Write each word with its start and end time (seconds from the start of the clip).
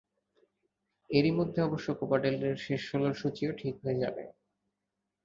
এরই 1.09 1.31
মধ্যে 1.31 1.59
অবশ্য 1.61 1.87
কোপা 1.99 2.17
ডেল 2.17 2.35
রের 2.43 2.57
শেষ 2.65 2.81
ষোলোর 2.89 3.13
সূচিও 3.13 3.51
ঠিক 3.57 3.75
হয়ে 3.83 4.01
যাবে। 4.03 4.23